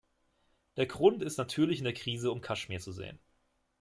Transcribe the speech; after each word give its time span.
Der 0.77 0.87
Grund 0.87 1.21
ist 1.21 1.37
natürlich 1.37 1.77
in 1.77 1.83
der 1.83 1.93
Krise 1.93 2.31
um 2.31 2.41
Kaschmir 2.41 2.79
zu 2.79 2.91
sehen. 2.91 3.19